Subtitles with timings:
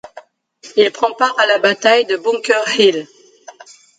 [0.77, 3.05] Il prend part à la bataille de Bunker Hill.